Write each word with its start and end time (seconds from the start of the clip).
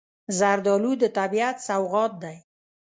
زردالو 0.39 0.91
د 1.01 1.03
طبیعت 1.17 1.57
سوغات 1.67 2.13
دی. 2.23 2.37